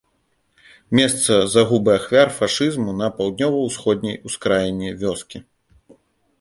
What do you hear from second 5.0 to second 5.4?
вёскі.